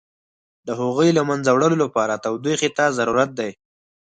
د 0.67 0.69
هغوی 0.79 1.09
له 1.17 1.21
منځه 1.29 1.49
وړلو 1.51 1.77
لپاره 1.83 2.21
تودوخې 2.23 2.69
ته 2.77 2.85
ضرورت 2.97 3.29
دی. 3.39 3.51